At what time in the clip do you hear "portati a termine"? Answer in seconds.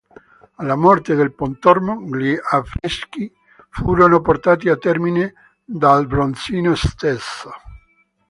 4.19-5.31